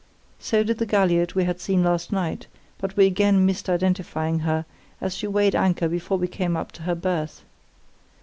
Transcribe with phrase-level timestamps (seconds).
[0.39, 2.47] So did the galliot we had seen last night,
[2.79, 4.65] but we again missed identifying her,
[4.99, 7.43] as she weighed anchor before we came up to her berth.